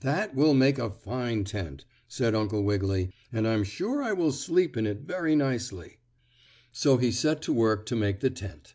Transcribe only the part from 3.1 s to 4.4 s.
"and I'm sure I will